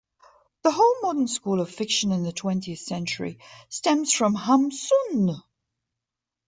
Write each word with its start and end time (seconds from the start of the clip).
The 0.63 0.71
whole 0.71 0.97
modern 1.03 1.27
school 1.27 1.61
of 1.61 1.69
fiction 1.69 2.11
in 2.11 2.23
the 2.23 2.31
twentieth 2.33 2.79
century 2.79 3.37
stems 3.69 4.11
from 4.11 4.33
Hamsun. 4.33 5.43